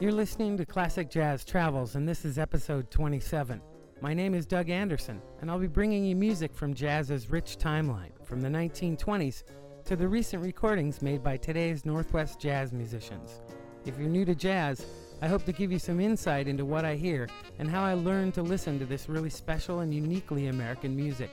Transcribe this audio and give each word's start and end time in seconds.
You're 0.00 0.10
listening 0.10 0.56
to 0.56 0.66
Classic 0.66 1.08
Jazz 1.08 1.44
Travels, 1.44 1.94
and 1.94 2.06
this 2.06 2.24
is 2.24 2.36
episode 2.36 2.90
27. 2.90 3.62
My 4.00 4.12
name 4.12 4.34
is 4.34 4.44
Doug 4.44 4.68
Anderson, 4.68 5.22
and 5.40 5.48
I'll 5.48 5.60
be 5.60 5.68
bringing 5.68 6.04
you 6.04 6.16
music 6.16 6.52
from 6.52 6.74
jazz's 6.74 7.30
rich 7.30 7.56
timeline, 7.58 8.10
from 8.24 8.40
the 8.40 8.48
1920s 8.48 9.44
to 9.84 9.94
the 9.94 10.08
recent 10.08 10.42
recordings 10.42 11.00
made 11.00 11.22
by 11.22 11.36
today's 11.36 11.86
Northwest 11.86 12.40
jazz 12.40 12.72
musicians. 12.72 13.40
If 13.86 13.96
you're 13.96 14.08
new 14.08 14.24
to 14.24 14.34
jazz, 14.34 14.84
I 15.22 15.28
hope 15.28 15.44
to 15.44 15.52
give 15.52 15.70
you 15.70 15.78
some 15.78 16.00
insight 16.00 16.48
into 16.48 16.64
what 16.64 16.84
I 16.84 16.96
hear 16.96 17.28
and 17.60 17.70
how 17.70 17.84
I 17.84 17.94
learned 17.94 18.34
to 18.34 18.42
listen 18.42 18.80
to 18.80 18.86
this 18.86 19.08
really 19.08 19.30
special 19.30 19.78
and 19.78 19.94
uniquely 19.94 20.48
American 20.48 20.96
music. 20.96 21.30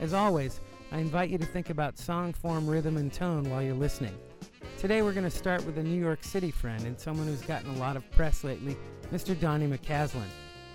As 0.00 0.12
always, 0.12 0.60
I 0.92 0.98
invite 0.98 1.30
you 1.30 1.38
to 1.38 1.46
think 1.46 1.70
about 1.70 1.98
song 1.98 2.34
form, 2.34 2.68
rhythm, 2.68 2.98
and 2.98 3.10
tone 3.10 3.48
while 3.48 3.62
you're 3.62 3.74
listening. 3.74 4.16
Today 4.78 5.00
we're 5.00 5.14
going 5.14 5.24
to 5.24 5.30
start 5.30 5.64
with 5.64 5.78
a 5.78 5.82
New 5.82 5.98
York 5.98 6.22
City 6.22 6.50
friend 6.50 6.84
and 6.84 7.00
someone 7.00 7.26
who's 7.26 7.40
gotten 7.40 7.70
a 7.70 7.78
lot 7.78 7.96
of 7.96 8.08
press 8.10 8.44
lately, 8.44 8.76
Mr. 9.10 9.38
Donny 9.40 9.66
McCaslin. 9.66 10.26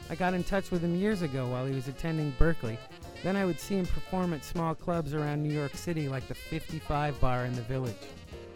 I 0.10 0.16
got 0.16 0.34
in 0.34 0.44
touch 0.44 0.72
with 0.72 0.82
him 0.82 0.96
years 0.96 1.22
ago 1.22 1.48
while 1.48 1.68
he 1.68 1.76
was 1.76 1.88
attending 1.88 2.34
Berklee. 2.40 2.80
Then 3.22 3.36
I 3.36 3.46
would 3.46 3.60
see 3.60 3.76
him 3.76 3.86
perform 3.86 4.34
at 4.34 4.44
small 4.44 4.74
clubs 4.74 5.14
around 5.14 5.44
New 5.44 5.54
York 5.54 5.76
City 5.76 6.10
like 6.10 6.28
the 6.28 6.34
55 6.34 7.22
Bar 7.22 7.46
in 7.46 7.54
the 7.54 7.62
Village. 7.62 7.94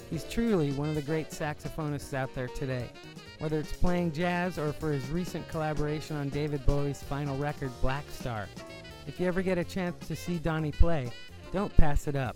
He's 0.09 0.23
truly 0.23 0.72
one 0.72 0.89
of 0.89 0.95
the 0.95 1.03
great 1.03 1.30
saxophonists 1.30 2.16
out 2.16 2.34
there 2.34 2.48
today. 2.48 2.89
Whether 3.38 3.59
it's 3.59 3.72
playing 3.72 4.14
jazz 4.14 4.58
or 4.58 4.73
for 4.73 4.91
his 4.91 5.08
recent 5.09 5.48
collaboration 5.48 6.16
on 6.16 6.30
David 6.30 6.66
Bowie's 6.66 7.03
final 7.03 7.38
record, 7.38 7.72
Blackstar. 7.84 8.48
If 9.05 9.20
you 9.20 9.27
ever 9.27 9.44
get 9.44 9.59
a 9.59 9.64
chance 9.64 10.08
to 10.08 10.16
see 10.16 10.39
Donny 10.39 10.72
play, 10.72 11.12
don't 11.53 11.75
pass 11.77 12.08
it 12.08 12.16
up. 12.16 12.36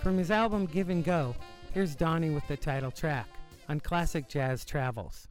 From 0.00 0.16
his 0.16 0.30
album 0.30 0.66
Give 0.66 0.90
and 0.90 1.04
Go, 1.04 1.34
Here's 1.72 1.94
Donny 1.94 2.30
with 2.30 2.46
the 2.48 2.56
title 2.56 2.90
track 2.90 3.28
on 3.68 3.78
Classic 3.78 4.28
Jazz 4.28 4.64
Travels. 4.64 5.28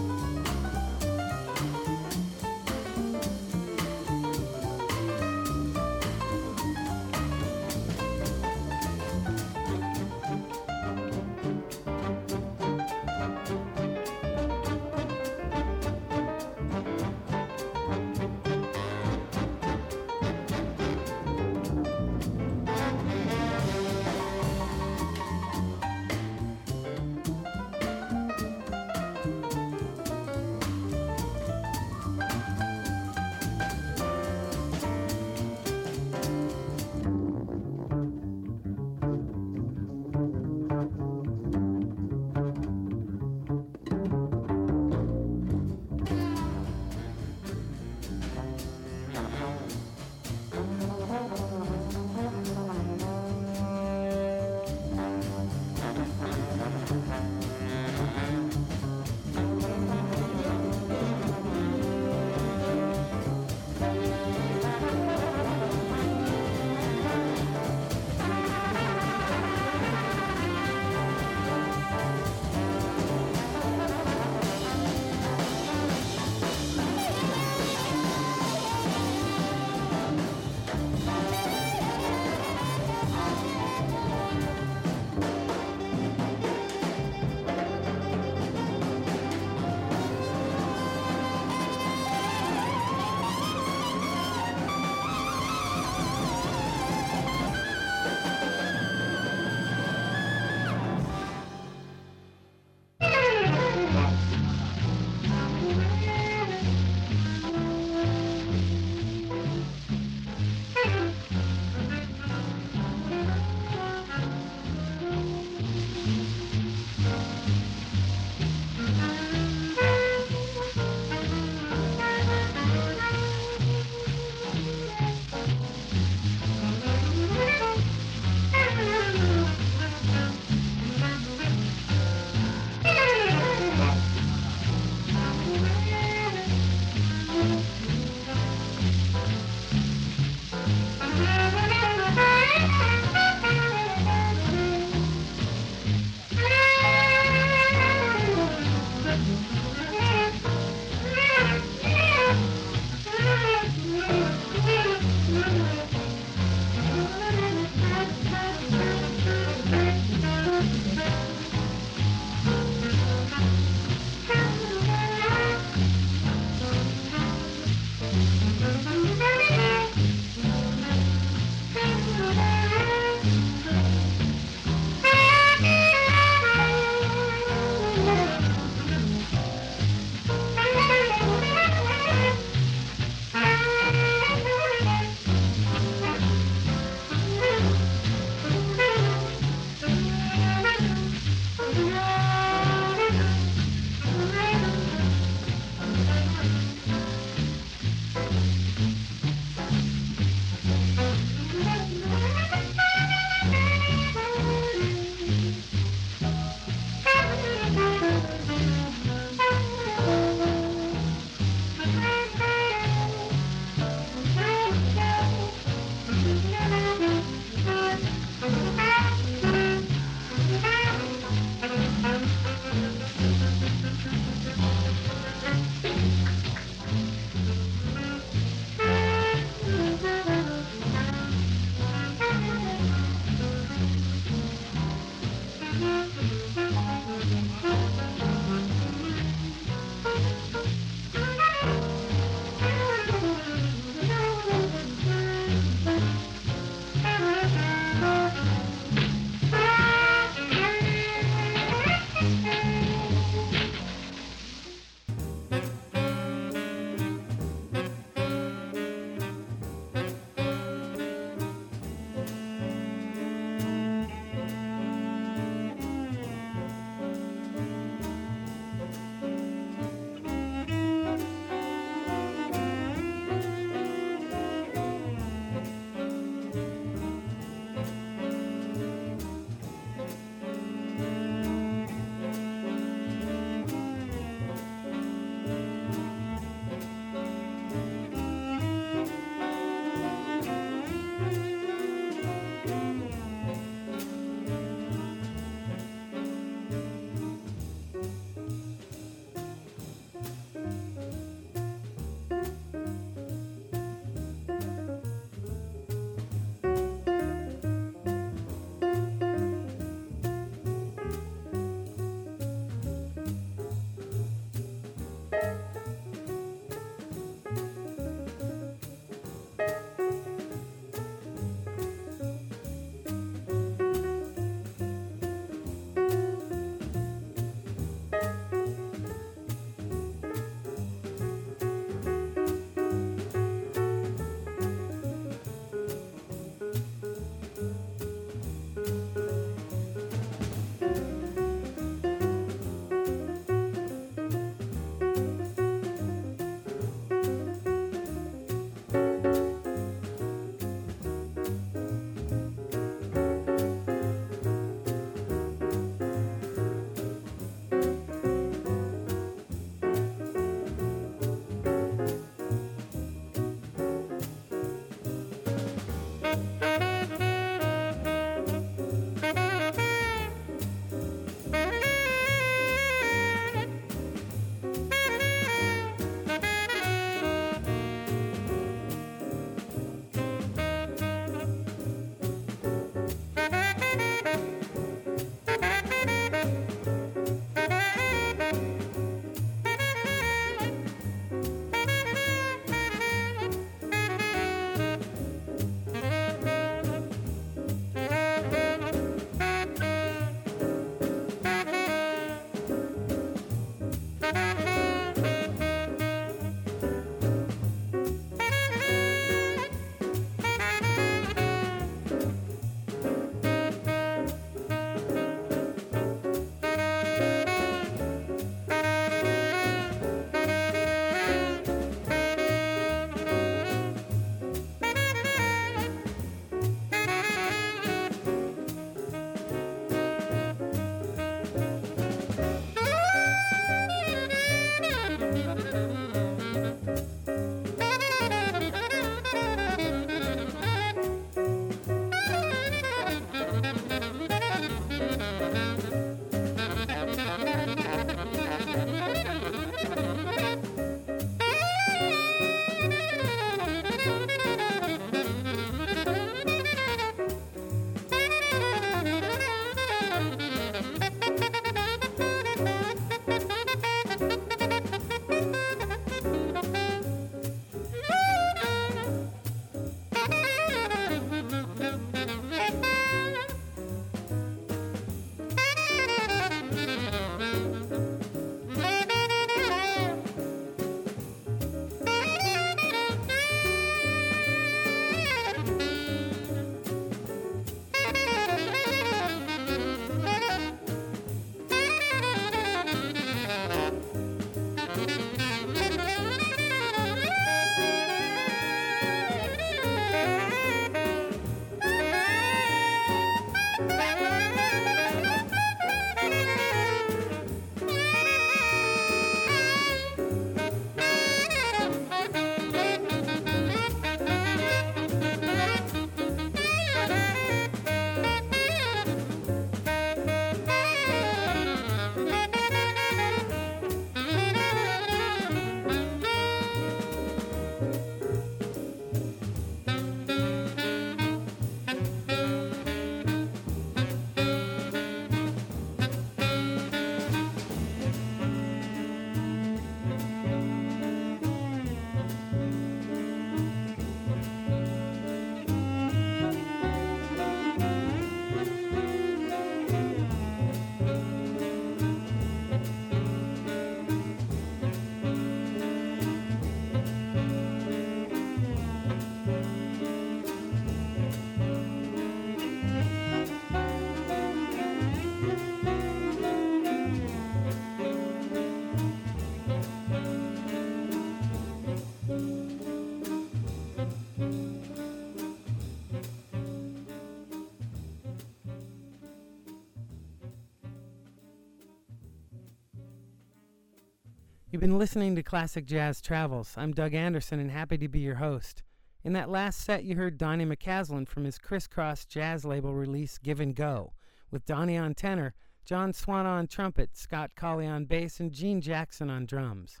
You've 584.78 584.90
been 584.90 584.98
listening 585.00 585.34
to 585.34 585.42
Classic 585.42 585.84
Jazz 585.84 586.20
Travels. 586.20 586.74
I'm 586.76 586.92
Doug 586.92 587.12
Anderson 587.12 587.58
and 587.58 587.68
happy 587.68 587.98
to 587.98 588.06
be 588.06 588.20
your 588.20 588.36
host. 588.36 588.84
In 589.24 589.32
that 589.32 589.50
last 589.50 589.80
set, 589.80 590.04
you 590.04 590.14
heard 590.14 590.38
Donny 590.38 590.64
McCaslin 590.64 591.26
from 591.26 591.42
his 591.42 591.58
Criss 591.58 591.88
Cross 591.88 592.26
jazz 592.26 592.64
label 592.64 592.94
release 592.94 593.38
Give 593.38 593.58
and 593.58 593.74
Go, 593.74 594.12
with 594.52 594.64
Donny 594.66 594.96
on 594.96 595.14
tenor, 595.14 595.52
John 595.84 596.12
Swana 596.12 596.44
on 596.44 596.68
trumpet, 596.68 597.16
Scott 597.16 597.56
Colley 597.56 597.88
on 597.88 598.04
bass, 598.04 598.38
and 598.38 598.52
Gene 598.52 598.80
Jackson 598.80 599.28
on 599.28 599.46
drums. 599.46 600.00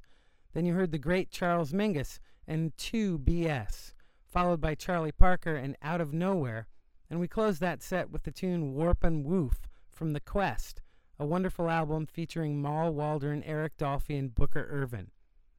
Then 0.52 0.64
you 0.64 0.74
heard 0.74 0.92
the 0.92 0.98
great 0.98 1.32
Charles 1.32 1.72
Mingus 1.72 2.20
and 2.46 2.72
2BS, 2.76 3.94
followed 4.28 4.60
by 4.60 4.76
Charlie 4.76 5.10
Parker 5.10 5.56
and 5.56 5.76
Out 5.82 6.00
of 6.00 6.14
Nowhere, 6.14 6.68
and 7.10 7.18
we 7.18 7.26
closed 7.26 7.60
that 7.62 7.82
set 7.82 8.10
with 8.10 8.22
the 8.22 8.30
tune 8.30 8.74
Warp 8.74 9.02
and 9.02 9.24
Woof 9.24 9.68
from 9.90 10.12
The 10.12 10.20
Quest, 10.20 10.82
a 11.20 11.26
wonderful 11.26 11.68
album 11.68 12.06
featuring 12.06 12.62
Mal 12.62 12.92
Waldron, 12.92 13.42
Eric 13.42 13.76
Dolphy, 13.76 14.16
and 14.18 14.34
Booker 14.34 14.68
Ervin. 14.70 15.10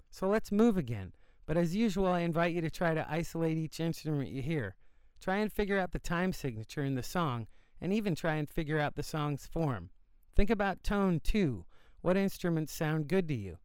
So 0.10 0.28
let's 0.28 0.52
move 0.52 0.78
again. 0.78 1.12
But 1.46 1.58
as 1.58 1.76
usual, 1.76 2.08
I 2.08 2.22
invite 2.22 2.54
you 2.54 2.62
to 2.62 2.70
try 2.70 2.94
to 2.94 3.06
isolate 3.10 3.58
each 3.58 3.80
instrument 3.80 4.30
you 4.30 4.42
hear. 4.42 4.76
Try 5.20 5.38
and 5.38 5.52
figure 5.52 5.78
out 5.78 5.92
the 5.92 6.00
time 6.00 6.32
signature 6.32 6.84
in 6.84 6.96
the 6.96 7.04
song, 7.04 7.48
and 7.82 7.92
even 7.92 8.16
try 8.16 8.36
and 8.36 8.50
figure 8.50 8.80
out 8.80 8.96
the 8.96 9.04
song's 9.04 9.48
form. 9.48 9.90
Think 10.36 10.50
about 10.50 10.84
tone 10.84 11.20
too. 11.20 11.66
What 12.02 12.16
instruments 12.16 12.72
sound 12.72 13.10
good 13.10 13.28
to 13.28 13.36
you? 13.36 13.58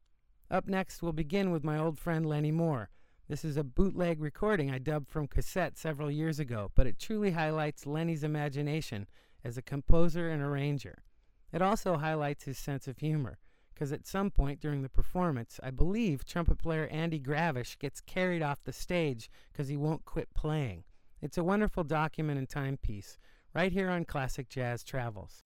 Up 0.50 0.66
next, 0.66 1.02
we'll 1.02 1.12
begin 1.12 1.52
with 1.52 1.62
my 1.62 1.78
old 1.78 1.98
friend 1.98 2.26
Lenny 2.26 2.50
Moore. 2.50 2.90
This 3.28 3.44
is 3.44 3.56
a 3.56 3.62
bootleg 3.64 4.20
recording 4.20 4.70
I 4.70 4.78
dubbed 4.78 5.08
from 5.08 5.28
cassette 5.28 5.78
several 5.78 6.10
years 6.10 6.40
ago, 6.40 6.72
but 6.74 6.86
it 6.86 6.98
truly 6.98 7.30
highlights 7.30 7.86
Lenny's 7.86 8.24
imagination 8.24 9.06
as 9.44 9.56
a 9.56 9.62
composer 9.62 10.28
and 10.28 10.42
arranger. 10.42 11.04
It 11.54 11.62
also 11.62 11.96
highlights 11.96 12.42
his 12.44 12.58
sense 12.58 12.88
of 12.88 12.98
humor, 12.98 13.38
because 13.72 13.92
at 13.92 14.08
some 14.08 14.32
point 14.32 14.60
during 14.60 14.82
the 14.82 14.88
performance, 14.88 15.60
I 15.62 15.70
believe 15.70 16.24
trumpet 16.24 16.58
player 16.58 16.88
Andy 16.88 17.20
Gravish 17.20 17.78
gets 17.78 18.00
carried 18.00 18.42
off 18.42 18.64
the 18.64 18.72
stage 18.72 19.30
because 19.52 19.68
he 19.68 19.76
won't 19.76 20.04
quit 20.04 20.34
playing. 20.34 20.82
It's 21.22 21.38
a 21.38 21.44
wonderful 21.44 21.84
document 21.84 22.38
and 22.38 22.48
timepiece, 22.48 23.18
right 23.54 23.70
here 23.70 23.88
on 23.88 24.04
Classic 24.04 24.48
Jazz 24.48 24.82
Travels. 24.82 25.44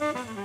Mm-hmm. 0.00 0.39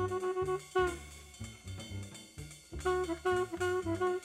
you. 4.01 4.20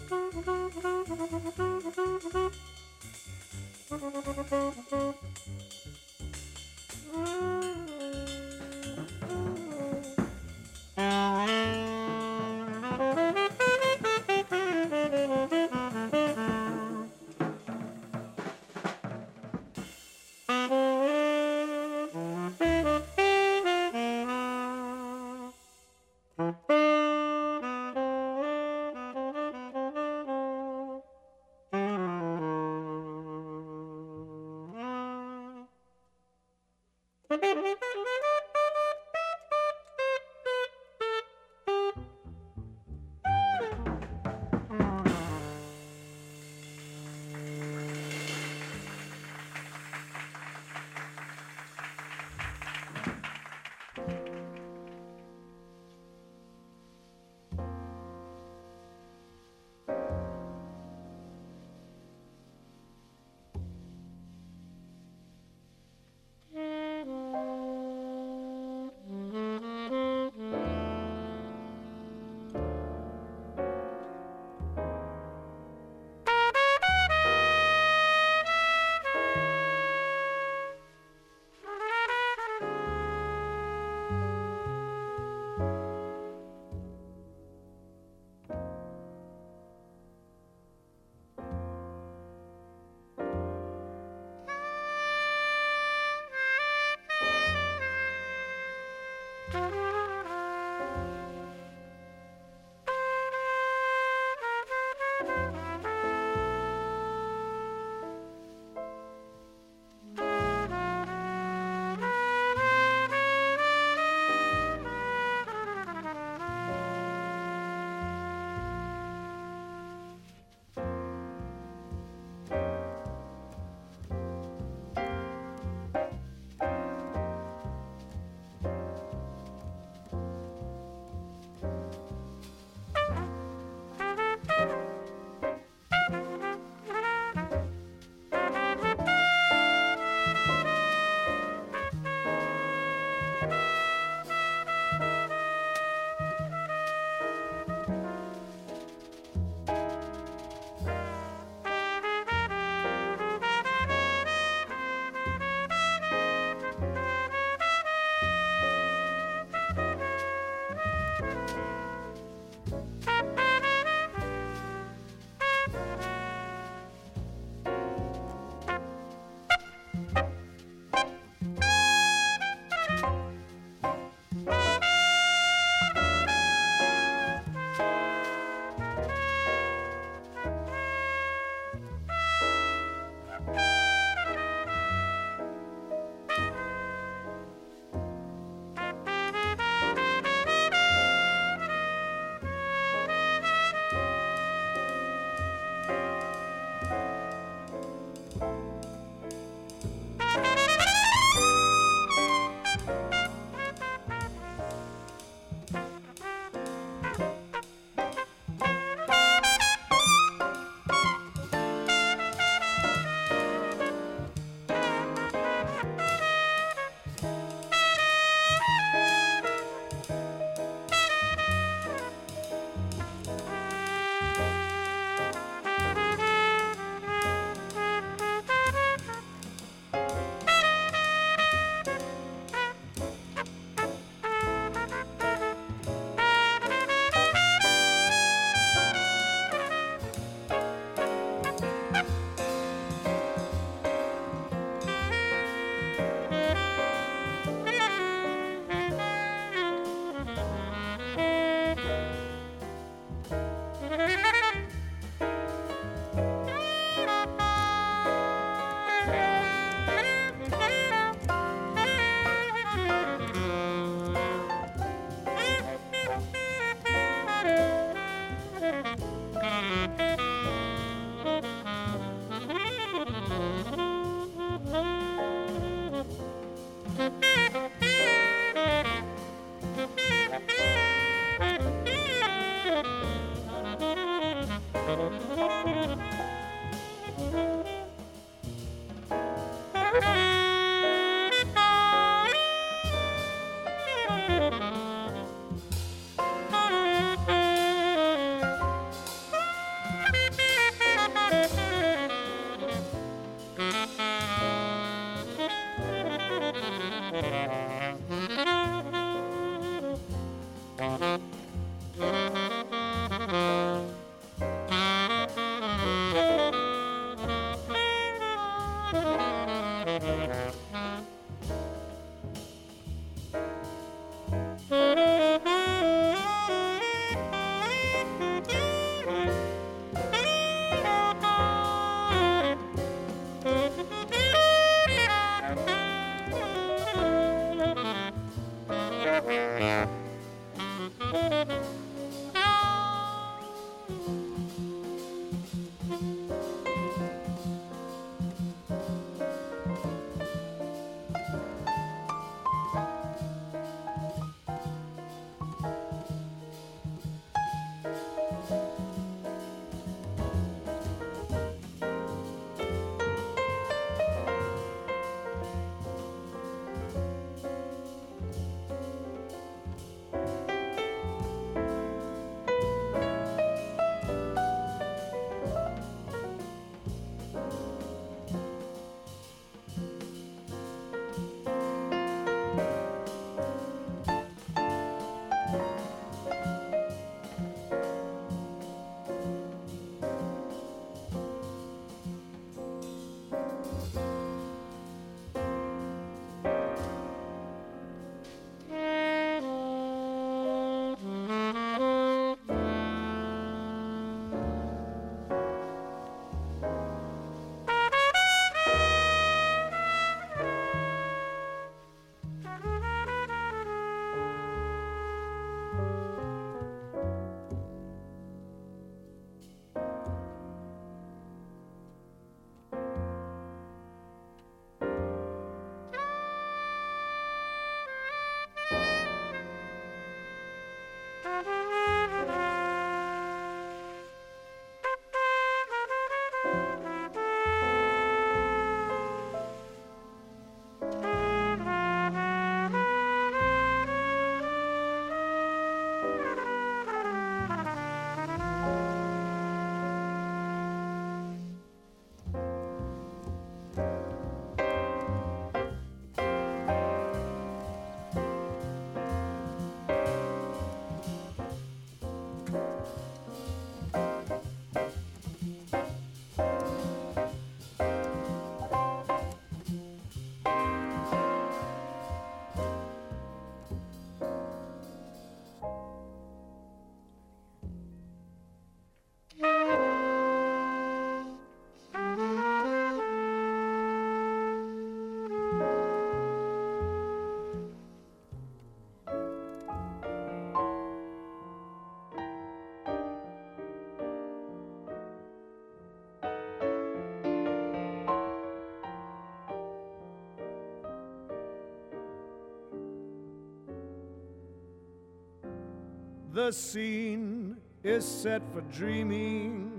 The 506.37 506.53
scene 506.53 507.57
is 507.83 508.05
set 508.05 508.43
for 508.53 508.61
dreaming. 508.71 509.73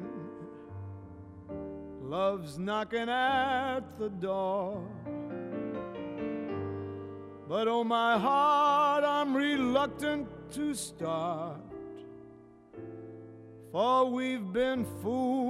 Love's 2.01 2.57
knocking 2.57 3.09
at 3.09 3.81
the 3.99 4.09
door. 4.09 4.83
But 7.47 7.67
oh, 7.67 7.83
my 7.83 8.17
heart, 8.17 9.03
I'm 9.03 9.35
reluctant 9.35 10.27
to 10.53 10.73
start. 10.73 11.61
For 13.71 14.09
we've 14.09 14.51
been 14.51 14.83
fooled 15.03 15.46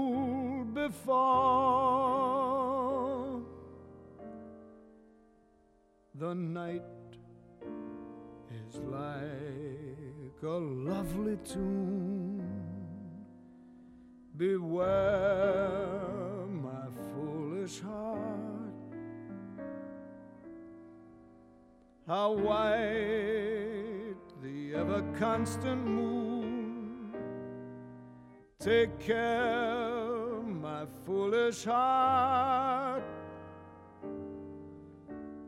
care, 29.00 30.42
my 30.44 30.86
foolish 31.06 31.64
heart. 31.64 33.04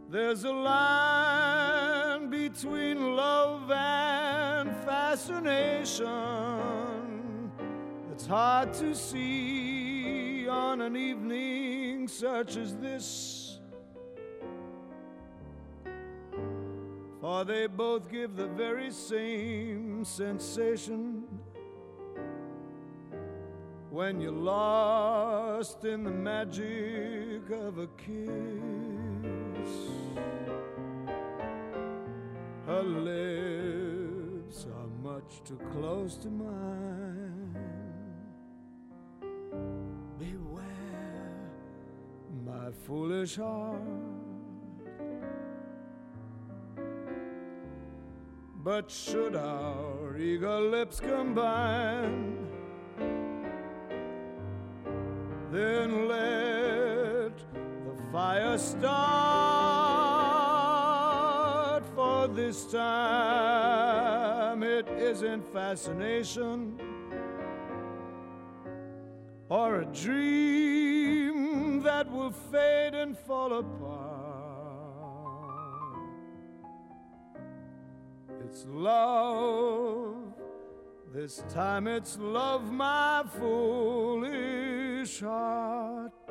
There's 0.09 0.43
a 0.43 0.51
line 0.51 2.29
between 2.29 3.15
love 3.15 3.69
and 3.71 4.75
fascination 4.83 6.07
that's 8.07 8.25
hard 8.25 8.73
to 8.73 8.95
see 8.95 10.47
on 10.47 10.81
an 10.81 10.97
evening 10.97 12.07
such 12.07 12.57
as 12.57 12.75
this. 12.77 13.59
For 17.21 17.45
they 17.45 17.67
both 17.67 18.09
give 18.09 18.35
the 18.35 18.47
very 18.47 18.89
same 18.89 20.03
sensation. 20.03 21.27
When 23.91 24.21
you're 24.21 24.31
lost 24.31 25.83
in 25.83 26.03
the 26.03 26.11
magic 26.11 27.49
of 27.49 27.79
a 27.79 27.87
kiss. 27.97 28.29
Her 32.67 32.83
lips 32.83 34.67
are 34.67 34.87
much 35.01 35.41
too 35.43 35.59
close 35.71 36.17
to 36.17 36.29
mine. 36.29 37.55
Beware, 40.19 41.49
my 42.45 42.71
foolish 42.85 43.37
heart. 43.37 43.81
But 48.61 48.91
should 48.91 49.35
our 49.35 50.17
eager 50.17 50.59
lips 50.59 50.99
combine, 50.99 52.48
then 55.51 56.07
let 56.07 57.37
the 57.37 57.95
fire 58.11 58.57
start. 58.57 58.89
For 61.95 62.27
this 62.27 62.65
time 62.71 64.63
it 64.63 64.87
isn't 64.89 65.51
fascination 65.51 66.79
or 69.49 69.81
a 69.81 69.85
dream 69.85 71.81
that 71.83 72.11
will 72.11 72.31
fade 72.31 72.93
and 72.93 73.17
fall 73.17 73.53
apart. 73.53 74.09
It's 78.45 78.65
love. 78.67 80.15
This 81.11 81.43
time 81.51 81.87
it's 81.87 82.19
love, 82.19 82.71
my 82.71 83.23
foolish 83.39 84.68
heart. 85.05 86.28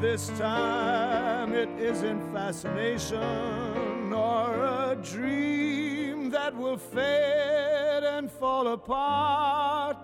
This 0.00 0.28
time 0.38 1.52
it 1.52 1.68
isn't 1.78 2.32
fascination 2.32 4.10
or 4.14 4.64
a 4.64 4.96
dream 5.02 6.30
that 6.30 6.56
will 6.56 6.78
fade 6.78 8.02
and 8.02 8.30
fall 8.30 8.68
apart. 8.68 9.98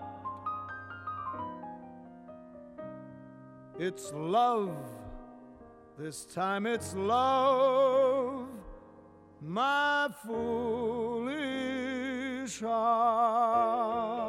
It's 3.79 4.13
love. 4.13 4.75
This 5.97 6.25
time 6.25 6.67
it's 6.67 6.93
love, 6.93 8.47
my 9.41 10.09
foolish 10.23 11.39
heart. 12.59 14.26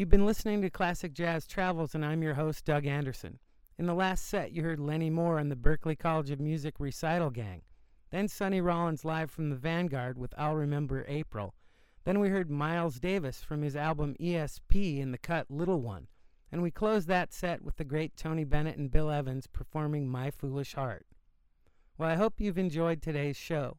You've 0.00 0.08
been 0.08 0.24
listening 0.24 0.62
to 0.62 0.70
Classic 0.70 1.12
Jazz 1.12 1.46
Travels, 1.46 1.94
and 1.94 2.02
I'm 2.02 2.22
your 2.22 2.32
host, 2.32 2.64
Doug 2.64 2.86
Anderson. 2.86 3.38
In 3.76 3.84
the 3.84 3.92
last 3.92 4.26
set, 4.26 4.50
you 4.50 4.62
heard 4.62 4.80
Lenny 4.80 5.10
Moore 5.10 5.38
and 5.38 5.50
the 5.50 5.56
Berklee 5.56 5.98
College 5.98 6.30
of 6.30 6.40
Music 6.40 6.76
Recital 6.78 7.28
Gang. 7.28 7.60
Then 8.08 8.26
Sonny 8.26 8.62
Rollins 8.62 9.04
live 9.04 9.30
from 9.30 9.50
the 9.50 9.56
Vanguard 9.56 10.16
with 10.16 10.32
I'll 10.38 10.54
Remember 10.54 11.04
April. 11.06 11.54
Then 12.04 12.18
we 12.18 12.30
heard 12.30 12.50
Miles 12.50 12.98
Davis 12.98 13.42
from 13.42 13.60
his 13.60 13.76
album 13.76 14.16
ESP 14.18 15.00
in 15.00 15.12
the 15.12 15.18
cut 15.18 15.50
Little 15.50 15.82
One. 15.82 16.06
And 16.50 16.62
we 16.62 16.70
closed 16.70 17.06
that 17.08 17.34
set 17.34 17.60
with 17.60 17.76
the 17.76 17.84
great 17.84 18.16
Tony 18.16 18.44
Bennett 18.44 18.78
and 18.78 18.90
Bill 18.90 19.10
Evans 19.10 19.48
performing 19.48 20.08
My 20.08 20.30
Foolish 20.30 20.76
Heart. 20.76 21.04
Well, 21.98 22.08
I 22.08 22.14
hope 22.14 22.40
you've 22.40 22.56
enjoyed 22.56 23.02
today's 23.02 23.36
show. 23.36 23.76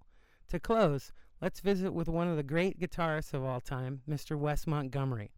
To 0.50 0.60
close, 0.60 1.12
let's 1.42 1.62
visit 1.62 1.96
with 1.96 2.08
one 2.08 2.28
of 2.28 2.38
the 2.38 2.44
great 2.44 2.80
guitarists 2.80 3.34
of 3.34 3.44
all 3.44 3.60
time, 3.60 4.04
Mr. 4.08 4.38
Wes 4.38 4.68
Montgomery. 4.68 5.32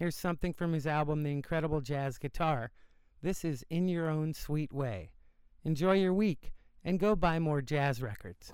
Here's 0.00 0.16
something 0.16 0.54
from 0.54 0.72
his 0.72 0.86
album, 0.86 1.24
The 1.24 1.30
Incredible 1.30 1.82
Jazz 1.82 2.16
Guitar. 2.16 2.70
This 3.20 3.44
is 3.44 3.66
In 3.68 3.86
Your 3.86 4.08
Own 4.08 4.32
Sweet 4.32 4.72
Way. 4.72 5.10
Enjoy 5.62 5.92
your 5.92 6.14
week 6.14 6.54
and 6.82 6.98
go 6.98 7.14
buy 7.14 7.38
more 7.38 7.60
jazz 7.60 8.00
records. 8.00 8.50